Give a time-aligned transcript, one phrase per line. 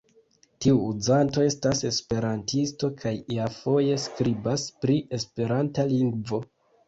[0.65, 6.41] Tiu uzanto estas esperantisto kaj iafoje skribas pri esperanta lingvo.